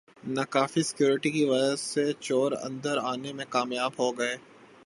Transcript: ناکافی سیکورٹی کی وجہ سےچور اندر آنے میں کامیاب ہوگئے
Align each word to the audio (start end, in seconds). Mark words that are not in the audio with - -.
ناکافی 0.35 0.81
سیکورٹی 0.83 1.29
کی 1.31 1.43
وجہ 1.45 1.75
سےچور 1.81 2.51
اندر 2.61 2.95
آنے 3.11 3.31
میں 3.33 3.45
کامیاب 3.49 3.91
ہوگئے 3.99 4.33